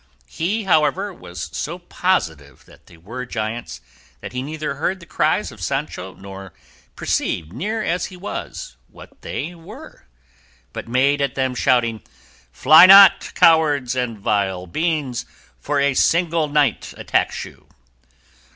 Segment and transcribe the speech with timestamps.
[0.25, 3.81] He, however, was so positive they were giants
[4.19, 6.53] that he neither heard the cries of Sancho, nor
[6.95, 10.07] perceived, near as he was, what they were,
[10.73, 12.01] but made at them shouting,
[12.51, 15.27] "Fly not, cowards and vile beings,
[15.59, 17.67] for a single knight attacks you."